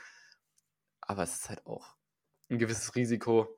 [1.02, 1.96] Aber es ist halt auch
[2.50, 3.58] ein gewisses Risiko,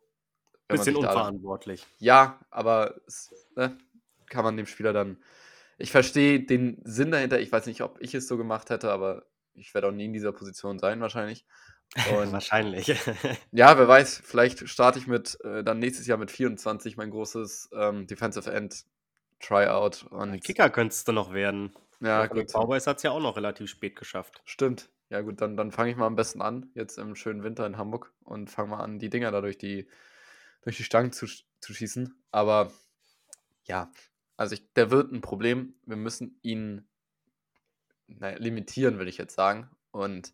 [0.67, 1.85] Bisschen unverantwortlich.
[1.99, 2.99] Ja, aber
[3.55, 3.77] ne,
[4.27, 5.23] kann man dem Spieler dann.
[5.77, 7.39] Ich verstehe den Sinn dahinter.
[7.39, 10.13] Ich weiß nicht, ob ich es so gemacht hätte, aber ich werde auch nie in
[10.13, 11.45] dieser Position sein, wahrscheinlich.
[12.11, 12.87] Und wahrscheinlich.
[13.51, 17.69] ja, wer weiß, vielleicht starte ich mit äh, dann nächstes Jahr mit 24 mein großes
[17.73, 18.85] ähm, Defensive End
[19.39, 20.05] Tryout.
[20.09, 21.73] Und Kicker könntest du noch werden.
[21.99, 22.51] Ja, gut.
[22.51, 24.41] Cowboys hat es ja auch noch relativ spät geschafft.
[24.45, 24.89] Stimmt.
[25.09, 27.77] Ja, gut, dann, dann fange ich mal am besten an, jetzt im schönen Winter in
[27.77, 29.87] Hamburg und fange mal an, die Dinger dadurch die
[30.65, 31.27] durch die Stangen zu,
[31.59, 32.19] zu schießen.
[32.31, 32.71] Aber
[33.65, 33.91] ja,
[34.37, 35.75] also ich, der wird ein Problem.
[35.85, 36.87] Wir müssen ihn
[38.07, 39.69] naja, limitieren, will ich jetzt sagen.
[39.91, 40.33] Und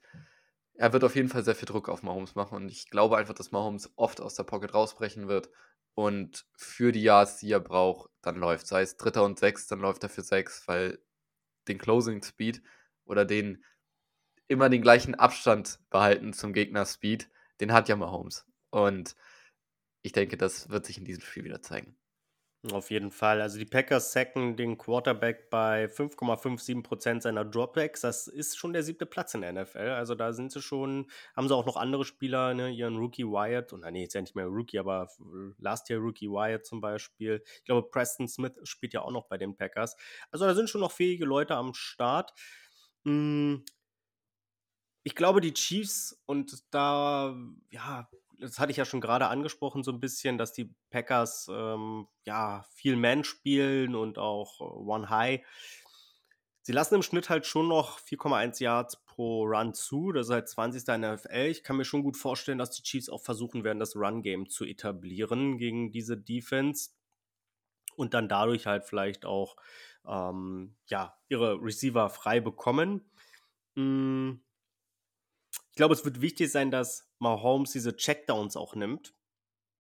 [0.74, 2.56] er wird auf jeden Fall sehr viel Druck auf Mahomes machen.
[2.56, 5.50] Und ich glaube einfach, dass Mahomes oft aus der Pocket rausbrechen wird.
[5.94, 8.68] Und für die Yards, die er braucht, dann läuft.
[8.68, 11.00] Sei es Dritter und Sechs, dann läuft er für Sechs, weil
[11.68, 12.62] den Closing Speed
[13.06, 13.64] oder den
[14.48, 17.30] immer den gleichen Abstand behalten zum Gegner Speed,
[17.62, 18.46] den hat ja Mahomes.
[18.70, 19.16] Und
[20.02, 21.96] ich denke, das wird sich in diesem Spiel wieder zeigen.
[22.70, 23.42] Auf jeden Fall.
[23.42, 28.02] Also die Packers sacken den Quarterback bei 5,57% seiner Dropbacks.
[28.02, 29.90] Das ist schon der siebte Platz in der NFL.
[29.90, 32.70] Also da sind sie schon, haben sie auch noch andere Spieler, ne?
[32.70, 35.10] ihren Rookie Wyatt, und nee, ist ja nicht mehr Rookie, aber
[35.58, 37.42] Last Year Rookie Wyatt zum Beispiel.
[37.58, 39.96] Ich glaube, Preston Smith spielt ja auch noch bei den Packers.
[40.30, 42.32] Also da sind schon noch fähige Leute am Start.
[43.06, 43.66] Hm.
[45.04, 47.36] Ich glaube, die Chiefs und da,
[47.72, 48.08] ja,
[48.42, 52.66] das hatte ich ja schon gerade angesprochen, so ein bisschen, dass die Packers ähm, ja
[52.74, 55.42] viel Man spielen und auch äh, One High.
[56.64, 60.12] Sie lassen im Schnitt halt schon noch 4,1 Yards pro Run zu.
[60.12, 60.88] Das ist halt 20.
[60.90, 61.48] in der NFL.
[61.50, 64.66] Ich kann mir schon gut vorstellen, dass die Chiefs auch versuchen werden, das Run-Game zu
[64.66, 66.92] etablieren gegen diese Defense
[67.96, 69.56] und dann dadurch halt vielleicht auch
[70.06, 73.10] ähm, ja, ihre Receiver frei bekommen.
[73.76, 74.42] Hm
[75.72, 79.14] ich glaube, es wird wichtig sein, dass Mahomes diese Checkdowns auch nimmt,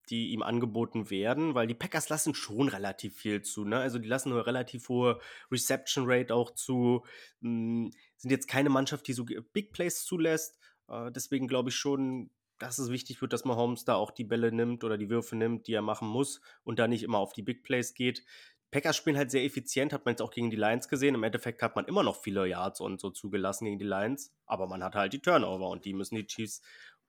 [0.09, 3.65] die ihm angeboten werden, weil die Packers lassen schon relativ viel zu.
[3.65, 3.79] Ne?
[3.79, 5.19] Also die lassen eine relativ hohe
[5.51, 7.03] Reception Rate auch zu.
[7.41, 10.59] Hm, sind jetzt keine Mannschaft, die so Big Plays zulässt.
[10.87, 14.51] Äh, deswegen glaube ich schon, dass es wichtig wird, dass Mahomes da auch die Bälle
[14.51, 17.41] nimmt oder die Würfe nimmt, die er machen muss und da nicht immer auf die
[17.41, 18.23] Big Plays geht.
[18.71, 21.13] Packers spielen halt sehr effizient, hat man jetzt auch gegen die Lions gesehen.
[21.13, 24.65] Im Endeffekt hat man immer noch viele Yards und so zugelassen gegen die Lions, aber
[24.65, 26.61] man hat halt die Turnover und die müssen die Chiefs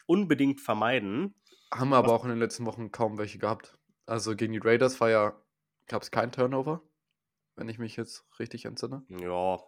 [0.06, 1.34] unbedingt vermeiden.
[1.72, 3.78] Haben wir aber auch in den letzten Wochen kaum welche gehabt.
[4.06, 5.40] Also gegen die Raiders war ja,
[5.86, 6.82] gab es kein Turnover,
[7.56, 9.04] wenn ich mich jetzt richtig entsinne.
[9.08, 9.60] Ja.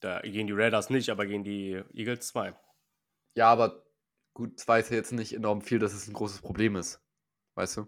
[0.00, 2.54] Da, gegen die Raiders nicht, aber gegen die Eagles zwei.
[3.34, 3.86] Ja, aber
[4.34, 7.00] gut, zwei ist ja jetzt nicht enorm viel, dass es ein großes Problem ist.
[7.54, 7.86] Weißt du?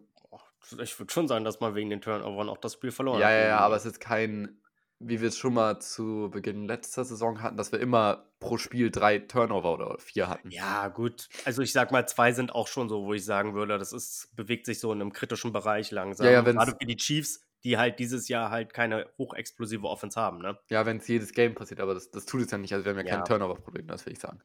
[0.81, 3.35] ich würde schon sagen, dass man wegen den Turnovern auch das Spiel verloren ja, hat.
[3.35, 4.61] Ja, ja, aber es ist kein,
[5.01, 8.91] wie wir es schon mal zu Beginn letzter Saison hatten, dass wir immer pro Spiel
[8.91, 10.51] drei Turnover oder vier hatten.
[10.51, 11.29] Ja, gut.
[11.45, 14.35] Also ich sag mal, zwei sind auch schon so, wo ich sagen würde, das ist,
[14.35, 16.27] bewegt sich so in einem kritischen Bereich langsam.
[16.27, 20.39] Ja, ja, Gerade für die Chiefs, die halt dieses Jahr halt keine hochexplosive Offense haben,
[20.39, 20.59] ne?
[20.69, 22.73] Ja, wenn es jedes Game passiert, aber das, das tut es ja nicht.
[22.73, 23.17] Also wir haben ja, ja.
[23.17, 24.41] kein Turnover-Problem, das will ich sagen.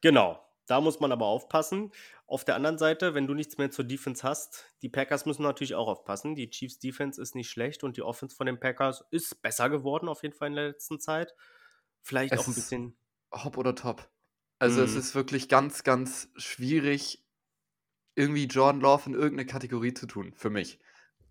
[0.00, 0.40] Genau.
[0.68, 1.92] Da muss man aber aufpassen.
[2.26, 5.74] Auf der anderen Seite, wenn du nichts mehr zur Defense hast, die Packers müssen natürlich
[5.74, 6.34] auch aufpassen.
[6.34, 10.08] Die Chiefs Defense ist nicht schlecht und die Offense von den Packers ist besser geworden,
[10.08, 11.34] auf jeden Fall in der letzten Zeit.
[12.02, 12.96] Vielleicht es auch ein bisschen.
[13.32, 14.10] Hopp oder top.
[14.58, 14.86] Also, mhm.
[14.86, 17.24] es ist wirklich ganz, ganz schwierig,
[18.14, 20.78] irgendwie Jordan Love in irgendeine Kategorie zu tun, für mich.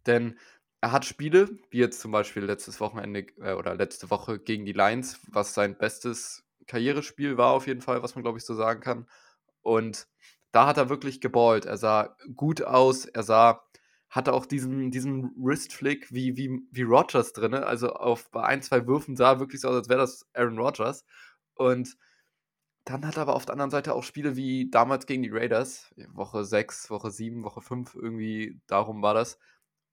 [0.07, 0.39] Denn
[0.81, 4.73] er hat Spiele, wie jetzt zum Beispiel letztes Wochenende äh, oder letzte Woche gegen die
[4.73, 8.81] Lions, was sein bestes Karrierespiel war, auf jeden Fall, was man glaube ich so sagen
[8.81, 9.07] kann.
[9.67, 10.07] Und
[10.53, 11.65] da hat er wirklich geballt.
[11.65, 13.61] Er sah gut aus, er sah,
[14.09, 17.53] hatte auch diesen, diesen Wrist-Flick wie, wie, wie Rogers drin.
[17.53, 20.57] Also auf, bei ein, zwei Würfen sah er wirklich so aus, als wäre das Aaron
[20.57, 21.03] Rodgers.
[21.55, 21.97] Und
[22.85, 25.93] dann hat er aber auf der anderen Seite auch Spiele wie damals gegen die Raiders,
[26.13, 29.37] Woche 6, Woche 7, Woche 5, irgendwie darum war das,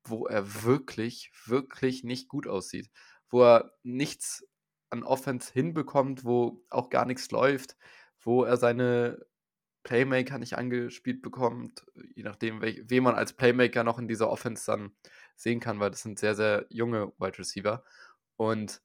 [0.05, 2.93] wo er wirklich, wirklich nicht gut aussieht.
[3.29, 4.47] Wo er nichts
[4.91, 7.77] an Offense hinbekommt, wo auch gar nichts läuft,
[8.21, 9.19] wo er seine
[9.85, 14.93] Playmaker nicht angespielt bekommt, je nachdem, wen man als Playmaker noch in dieser Offense dann
[15.37, 17.85] sehen kann, weil das sind sehr, sehr junge Wide Receiver.
[18.37, 18.83] Und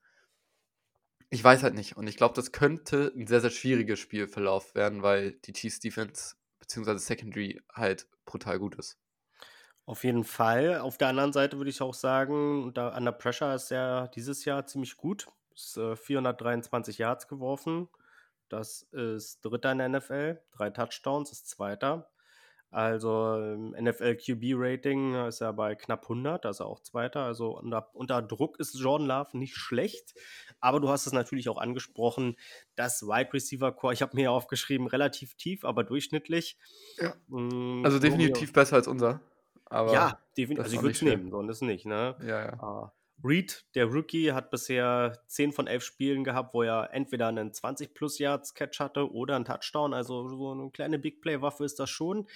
[1.31, 1.97] ich weiß halt nicht.
[1.97, 6.35] Und ich glaube, das könnte ein sehr, sehr schwieriges Spielverlauf werden, weil die Chiefs Defense
[6.59, 6.97] bzw.
[6.97, 8.99] Secondary halt brutal gut ist.
[9.85, 10.79] Auf jeden Fall.
[10.79, 14.65] Auf der anderen Seite würde ich auch sagen, da Under Pressure ist er dieses Jahr
[14.67, 15.27] ziemlich gut.
[15.55, 17.89] Ist, äh, 423 Yards geworfen,
[18.49, 22.09] das ist Dritter in der NFL, drei Touchdowns ist Zweiter.
[22.71, 23.35] Also
[23.81, 27.21] NFL QB Rating ist er bei knapp 100, also auch Zweiter.
[27.21, 30.13] Also unter, unter, Druck ist Jordan Love nicht schlecht.
[30.59, 32.37] Aber du hast es natürlich auch angesprochen,
[32.75, 36.59] das Wide Receiver Core, ich habe mir ja aufgeschrieben, relativ tief, aber durchschnittlich.
[36.97, 37.15] Ja.
[37.27, 39.19] Mm, also definitiv besser als unser.
[39.65, 40.63] Aber ja, definitiv.
[40.63, 41.87] Also ich würde es nehmen, so und das nicht.
[41.87, 42.15] Ne?
[42.21, 42.53] Ja, ja.
[42.61, 42.89] Uh,
[43.23, 48.79] Reed, der Rookie, hat bisher 10 von 11 Spielen gehabt, wo er entweder einen 20-plus-Yards-Catch
[48.79, 49.93] hatte oder einen Touchdown.
[49.93, 52.27] Also so eine kleine Big-Play-Waffe ist das schon.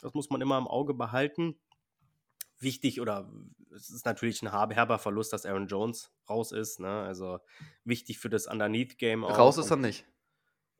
[0.00, 1.58] Das muss man immer im Auge behalten.
[2.58, 3.30] Wichtig oder
[3.74, 6.80] es ist natürlich ein herber Verlust, dass Aaron Jones raus ist.
[6.80, 6.88] Ne?
[6.88, 7.38] Also
[7.84, 9.38] wichtig für das Underneath-Game auch.
[9.38, 10.04] Raus ist er nicht.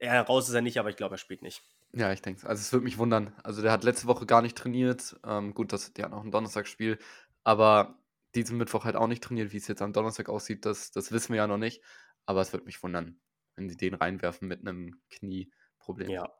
[0.01, 1.62] Ja, raus ist er nicht, aber ich glaube, er spielt nicht.
[1.92, 3.35] Ja, ich denke Also es würde mich wundern.
[3.42, 5.18] Also der hat letzte Woche gar nicht trainiert.
[5.25, 6.99] Ähm, gut, das, der hat noch ein Donnerstagsspiel.
[7.44, 8.00] Aber
[8.35, 9.53] diesen Mittwoch halt auch nicht trainiert.
[9.53, 11.83] Wie es jetzt am Donnerstag aussieht, das, das wissen wir ja noch nicht.
[12.27, 13.21] Aber es würde mich wundern,
[13.57, 16.11] wenn sie den reinwerfen mit einem Knieproblem.
[16.11, 16.31] Ja.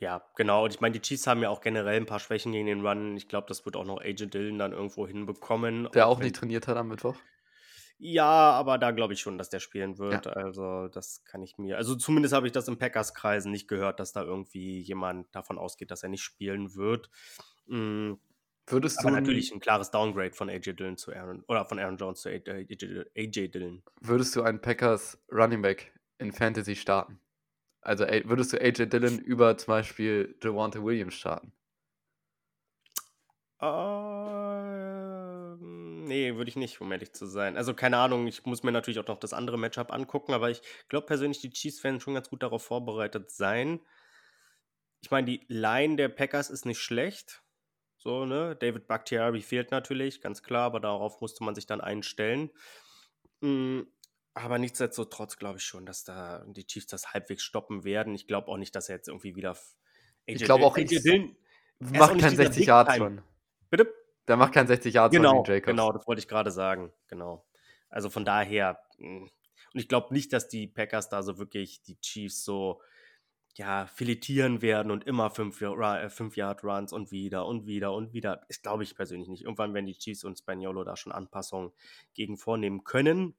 [0.00, 0.64] Ja, genau.
[0.64, 3.18] Und ich meine, die Chiefs haben ja auch generell ein paar Schwächen gegen den Run.
[3.18, 5.90] Ich glaube, das wird auch noch AJ Dillon dann irgendwo hinbekommen.
[5.92, 7.16] Der auch, auch nicht trainiert hat am Mittwoch.
[7.98, 10.24] Ja, aber da glaube ich schon, dass der spielen wird.
[10.24, 10.32] Ja.
[10.32, 11.76] Also, das kann ich mir.
[11.76, 15.90] Also, zumindest habe ich das in Packers-Kreisen nicht gehört, dass da irgendwie jemand davon ausgeht,
[15.90, 17.10] dass er nicht spielen wird.
[17.66, 18.18] Mhm.
[18.70, 21.96] Würdest aber du natürlich ein klares Downgrade von AJ Dillon zu Aaron oder von Aaron
[21.96, 22.66] Jones zu AJ,
[23.16, 23.82] AJ Dillon.
[24.00, 27.20] Würdest du einen Packers Running Back in Fantasy starten?
[27.80, 31.52] Also würdest du AJ Dillon über zum Beispiel Javante Williams starten?
[33.62, 35.54] Uh,
[36.06, 37.58] nee, würde ich nicht, um ehrlich zu sein.
[37.58, 40.62] Also keine Ahnung, ich muss mir natürlich auch noch das andere Matchup angucken, aber ich
[40.88, 43.80] glaube persönlich, die Chiefs werden schon ganz gut darauf vorbereitet sein.
[45.02, 47.42] Ich meine, die Line der Packers ist nicht schlecht.
[48.02, 48.56] So, ne?
[48.56, 52.50] David Bakhtiari fehlt natürlich, ganz klar, aber darauf musste man sich dann einstellen.
[53.42, 53.86] Mhm.
[54.32, 58.14] Aber nichtsdestotrotz glaube ich schon, dass da die Chiefs das halbwegs stoppen werden.
[58.14, 59.50] Ich glaube auch nicht, dass er jetzt irgendwie wieder.
[59.50, 61.36] AJ ich glaube auch, AJ Dillon
[61.78, 63.20] macht kein 60 Yards schon.
[63.68, 63.92] Bitte?
[64.28, 65.66] Der macht kein 60 Yards genau, Jacobs.
[65.66, 66.92] Genau, das wollte ich gerade sagen.
[67.08, 67.44] Genau.
[67.90, 68.80] Also von daher.
[68.96, 69.28] Hm,
[69.72, 72.80] und ich glaube nicht, dass die Packers da so wirklich die Chiefs so
[73.56, 78.42] ja, filetieren werden und immer 5 äh, und wieder und wieder und wieder.
[78.48, 79.42] Das glaube ich persönlich nicht.
[79.42, 81.72] Irgendwann werden die Chiefs und Spaniolo da schon Anpassungen
[82.14, 83.34] gegen vornehmen können.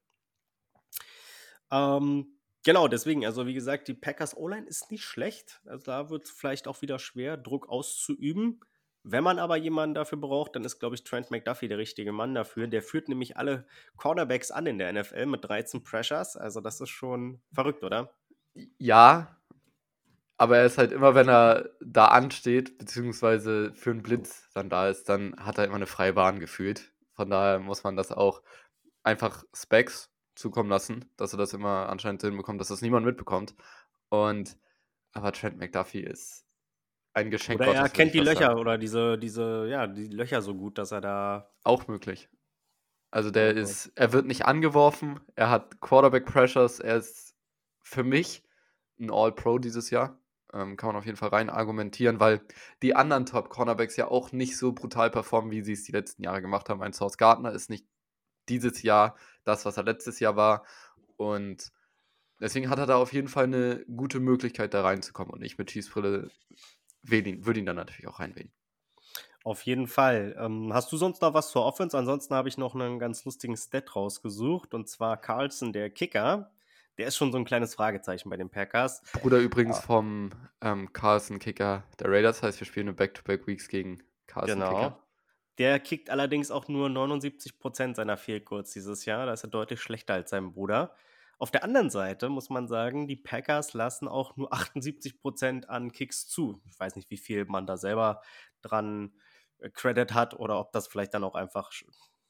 [1.72, 5.62] Ähm, genau, deswegen, also wie gesagt, die Packers O-Line ist nicht schlecht.
[5.66, 8.60] Also da wird es vielleicht auch wieder schwer, Druck auszuüben.
[9.04, 12.36] Wenn man aber jemanden dafür braucht, dann ist, glaube ich, Trent McDuffie der richtige Mann
[12.36, 12.68] dafür.
[12.68, 13.66] Der führt nämlich alle
[13.98, 16.38] Cornerbacks an in der NFL mit 13 Pressures.
[16.38, 18.14] Also das ist schon verrückt, oder?
[18.78, 19.41] Ja,
[20.42, 24.90] aber er ist halt immer, wenn er da ansteht, beziehungsweise für einen Blitz dann da
[24.90, 26.92] ist, dann hat er immer eine freie Bahn gefühlt.
[27.14, 28.42] Von daher muss man das auch
[29.04, 33.54] einfach Specs zukommen lassen, dass er das immer anscheinend hinbekommt, dass das niemand mitbekommt.
[34.10, 34.58] Und
[35.14, 36.48] aber Trent McDuffie ist
[37.14, 37.62] ein Geschenk.
[37.62, 38.60] Oder er Gottes, kennt die Löcher sagen.
[38.60, 41.52] oder diese, diese, ja, die Löcher so gut, dass er da.
[41.64, 42.30] Auch möglich.
[43.12, 43.62] Also der okay.
[43.62, 47.36] ist, er wird nicht angeworfen, er hat Quarterback Pressures, er ist
[47.84, 48.44] für mich
[49.00, 50.18] ein All-Pro dieses Jahr.
[50.54, 52.42] Ähm, kann man auf jeden Fall rein argumentieren, weil
[52.82, 56.42] die anderen Top-Cornerbacks ja auch nicht so brutal performen, wie sie es die letzten Jahre
[56.42, 56.82] gemacht haben.
[56.82, 57.86] Ein Source Gardner ist nicht
[58.50, 60.66] dieses Jahr das, was er letztes Jahr war.
[61.16, 61.72] Und
[62.40, 65.34] deswegen hat er da auf jeden Fall eine gute Möglichkeit, da reinzukommen.
[65.34, 66.30] Und ich mit Schießbrille
[67.04, 68.52] würde ihn dann natürlich auch reinwählen.
[69.44, 70.36] Auf jeden Fall.
[70.38, 71.98] Ähm, hast du sonst noch was zur Offense?
[71.98, 74.74] Ansonsten habe ich noch einen ganz lustigen Stat rausgesucht.
[74.74, 76.52] Und zwar Carlson, der Kicker.
[77.02, 79.02] Der ist schon so ein kleines Fragezeichen bei den Packers.
[79.14, 79.82] Bruder übrigens ja.
[79.82, 80.30] vom
[80.62, 82.44] ähm, Carlson Kicker der Raiders.
[82.44, 84.70] Heißt, wir spielen eine Back-to-Back-Weeks gegen Carlson genau.
[84.70, 85.04] Kicker.
[85.58, 89.26] Der kickt allerdings auch nur 79% seiner Field dieses Jahr.
[89.26, 90.94] Da ist er deutlich schlechter als sein Bruder.
[91.40, 96.28] Auf der anderen Seite muss man sagen, die Packers lassen auch nur 78% an Kicks
[96.28, 96.62] zu.
[96.70, 98.22] Ich weiß nicht, wie viel man da selber
[98.62, 99.16] dran
[99.58, 101.72] äh, Credit hat oder ob das vielleicht dann auch einfach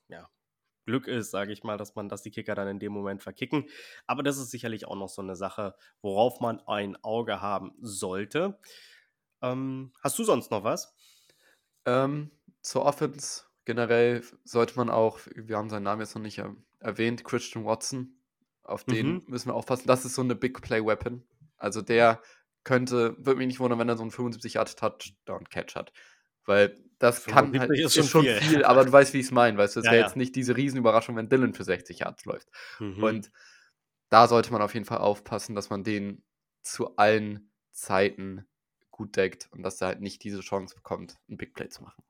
[0.07, 0.29] ja,
[0.91, 3.69] Glück ist, sage ich mal, dass man, dass die Kicker dann in dem Moment verkicken.
[4.07, 8.59] Aber das ist sicherlich auch noch so eine Sache, worauf man ein Auge haben sollte.
[9.41, 10.93] Ähm, hast du sonst noch was?
[11.85, 12.29] Ähm,
[12.61, 16.43] zur Offense generell sollte man auch, wir haben seinen Namen jetzt noch nicht
[16.79, 18.17] erwähnt, Christian Watson.
[18.63, 19.23] Auf den mhm.
[19.27, 19.87] müssen wir aufpassen.
[19.87, 21.23] Das ist so eine Big Play Weapon.
[21.57, 22.21] Also der
[22.63, 25.93] könnte, würde mich nicht wundern, wenn er so einen 75 Yard Touchdown Catch hat.
[26.45, 28.35] Weil das kann halt, ist schon, schon viel.
[28.35, 28.63] viel.
[28.63, 29.57] aber du weißt, wie ich es meine.
[29.57, 30.07] Weißt du, es ja, wäre ja.
[30.07, 32.47] jetzt nicht diese Riesenüberraschung, wenn Dylan für 60 Yards läuft.
[32.79, 33.03] Mhm.
[33.03, 33.31] Und
[34.09, 36.23] da sollte man auf jeden Fall aufpassen, dass man den
[36.61, 38.45] zu allen Zeiten
[38.91, 42.03] gut deckt und dass er halt nicht diese Chance bekommt, ein Big Play zu machen.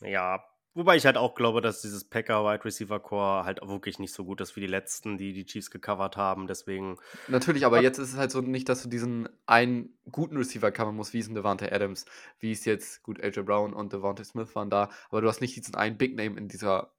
[0.00, 4.12] Ja, wobei ich halt auch glaube, dass dieses Packer Wide Receiver Core halt wirklich nicht
[4.12, 6.46] so gut ist wie die letzten, die die Chiefs gecovert haben.
[6.46, 6.98] Deswegen.
[7.28, 10.96] Natürlich, aber jetzt ist es halt so nicht, dass du diesen einen guten Receiver covern
[10.96, 12.04] musst, wie es ein Devante Adams,
[12.38, 15.56] wie es jetzt, gut, AJ Brown und Devante Smith waren da, aber du hast nicht
[15.56, 16.92] diesen einen Big Name in dieser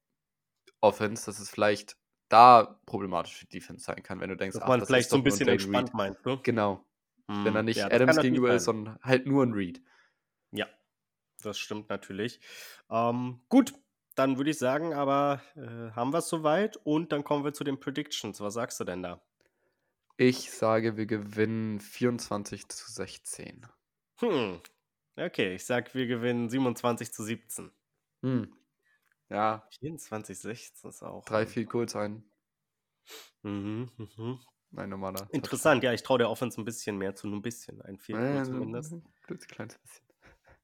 [0.82, 1.98] Offense, dass es vielleicht
[2.30, 5.24] da problematisch für Defense sein kann, wenn du denkst, dass ach, man vielleicht so ein
[5.24, 5.94] bisschen entspannt Reed.
[5.94, 6.40] meint, ne?
[6.44, 6.86] Genau.
[7.28, 9.82] Hm, wenn er nicht ja, Adams gegenüber ist, sondern halt nur ein Reed.
[10.52, 10.68] Ja,
[11.44, 12.40] das stimmt natürlich.
[12.90, 13.74] Ähm, gut,
[14.16, 17.64] dann würde ich sagen, aber äh, haben wir es soweit und dann kommen wir zu
[17.64, 18.40] den Predictions.
[18.40, 19.22] Was sagst du denn da?
[20.18, 23.66] Ich sage, wir gewinnen 24 zu 16.
[24.20, 24.62] Hm.
[25.16, 27.72] Okay, ich sage, wir gewinnen 27 zu 17.
[28.22, 28.54] Hm.
[29.30, 29.68] Ja.
[29.80, 31.26] 24 16 ist auch.
[31.26, 32.24] Drei viel Goals ein.
[33.42, 34.40] Mhm, mhm.
[34.76, 35.28] Ein normaler.
[35.32, 37.82] Interessant, ja, ich traue der Offense ein bisschen mehr zu, nur ein bisschen.
[37.82, 38.94] Ein viel äh, zumindest.
[38.94, 39.04] Ein
[39.48, 40.12] kleines bisschen.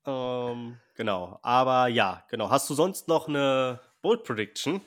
[0.06, 1.40] Ähm, genau.
[1.42, 2.50] Aber ja, genau.
[2.50, 4.82] Hast du sonst noch eine Bold Prediction?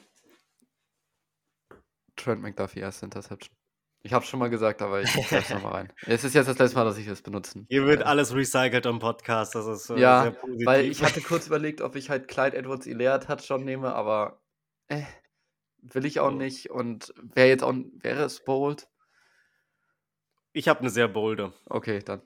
[2.17, 3.55] Trent McDuffie, erste Interception.
[4.05, 5.93] Ich habe schon mal gesagt, aber ich schreibe es nochmal rein.
[6.07, 7.65] Es ist jetzt das letzte Mal, dass ich das benutze.
[7.69, 10.67] Hier wird alles recycelt im Podcast, das ist äh, ja, sehr positiv.
[10.67, 14.43] weil ich hatte kurz überlegt, ob ich halt Clyde Edwards Ilea Touchdown nehme, aber
[14.89, 15.03] äh,
[15.83, 16.71] will ich auch nicht.
[16.71, 18.89] Und wäre jetzt auch, wäre es bold?
[20.53, 21.53] Ich habe eine sehr bolde.
[21.67, 22.23] Okay, dann.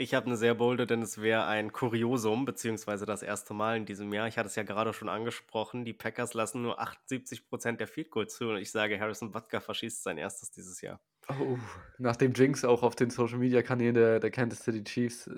[0.00, 3.84] Ich habe eine sehr bolde, denn es wäre ein Kuriosum, beziehungsweise das erste Mal in
[3.84, 4.28] diesem Jahr.
[4.28, 5.84] Ich hatte es ja gerade schon angesprochen.
[5.84, 10.04] Die Packers lassen nur 78% der Field Goals zu und ich sage, Harrison Butker verschießt
[10.04, 11.00] sein erstes dieses Jahr.
[11.28, 11.58] Oh,
[11.98, 15.28] nach dem Jinx auch auf den Social Media Kanälen der, der Kansas City Chiefs.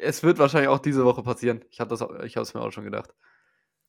[0.00, 1.64] Es wird wahrscheinlich auch diese Woche passieren.
[1.70, 3.12] Ich habe es mir auch schon gedacht.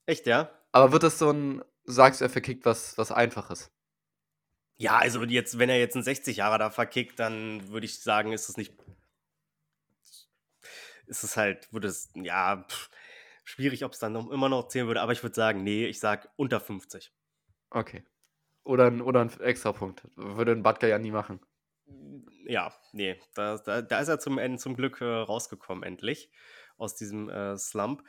[0.08, 0.50] Echt, ja?
[0.72, 3.72] Aber wird das so ein, sagst du, er verkickt was, was Einfaches?
[4.78, 8.34] Ja, also jetzt, wenn er jetzt einen 60 Jahre da verkickt, dann würde ich sagen,
[8.34, 8.74] ist es nicht.
[11.12, 12.90] Ist es halt, würde es, ja, pff,
[13.44, 16.00] schwierig, ob es dann noch, immer noch zählen würde, aber ich würde sagen, nee, ich
[16.00, 17.12] sage unter 50.
[17.70, 18.06] Okay.
[18.64, 20.08] Oder ein, oder ein Extrapunkt.
[20.16, 21.42] Würde ein Butker ja nie machen.
[22.46, 26.32] Ja, nee, da, da, da ist er zum Ende zum Glück äh, rausgekommen, endlich,
[26.78, 28.04] aus diesem äh, Slump.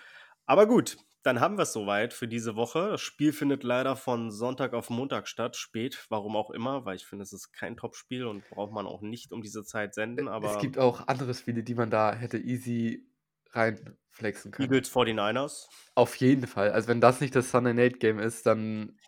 [0.47, 2.91] Aber gut, dann haben wir es soweit für diese Woche.
[2.91, 7.07] Das Spiel findet leider von Sonntag auf Montag statt, spät, warum auch immer, weil ich
[7.07, 10.29] finde, es ist kein Top-Spiel und braucht man auch nicht um diese Zeit senden.
[10.29, 13.07] Aber es gibt auch andere Spiele, die man da hätte easy
[13.51, 14.73] reinflexen können.
[14.73, 15.69] Eagles 49ers.
[15.95, 16.73] Auf jeden Fall.
[16.73, 18.99] Also wenn das nicht das Sunday Night Game ist, dann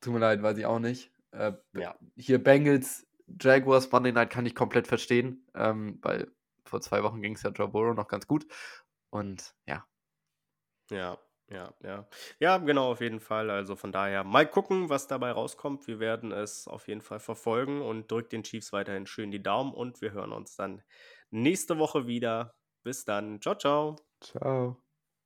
[0.00, 1.12] tut mir leid, weiß ich auch nicht.
[1.32, 1.96] Äh, ja.
[2.16, 3.06] Hier Bengals,
[3.40, 6.30] Jaguars, Monday Night kann ich komplett verstehen, ähm, weil
[6.64, 8.46] vor zwei Wochen ging es ja Joe Burrow noch ganz gut.
[9.10, 9.84] Und ja.
[10.90, 11.18] Ja,
[11.50, 12.08] ja, ja.
[12.38, 13.50] Ja, genau, auf jeden Fall.
[13.50, 15.86] Also von daher mal gucken, was dabei rauskommt.
[15.86, 19.72] Wir werden es auf jeden Fall verfolgen und drückt den Chiefs weiterhin schön die Daumen
[19.74, 20.82] und wir hören uns dann
[21.30, 22.54] nächste Woche wieder.
[22.82, 23.40] Bis dann.
[23.40, 23.96] Ciao, ciao.
[24.20, 24.82] Ciao.